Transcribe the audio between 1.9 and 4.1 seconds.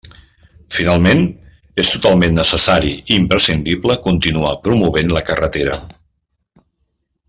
totalment necessari i imprescindible